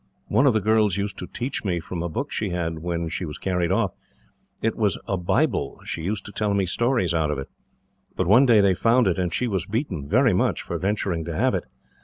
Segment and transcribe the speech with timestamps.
[0.29, 3.23] One of the girls used to teach me, from a book she had when she
[3.23, 3.91] was carried off.
[4.63, 7.49] It was a Bible she used to tell me stories out of it.
[8.15, 11.35] But one day they found it, and she was beaten, very much, for venturing to
[11.35, 11.65] have it.